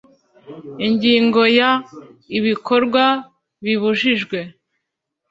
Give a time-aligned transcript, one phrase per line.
[0.87, 1.71] Ingingo ya
[2.37, 3.03] ibikorwa
[3.63, 4.39] bibujijwe